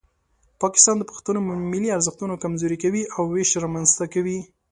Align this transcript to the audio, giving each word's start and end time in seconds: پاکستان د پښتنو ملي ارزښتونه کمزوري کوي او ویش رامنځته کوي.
پاکستان 0.61 0.95
د 0.99 1.03
پښتنو 1.11 1.39
ملي 1.71 1.89
ارزښتونه 1.97 2.41
کمزوري 2.43 2.77
کوي 2.83 3.03
او 3.15 3.23
ویش 3.33 3.49
رامنځته 3.63 4.05
کوي. 4.13 4.39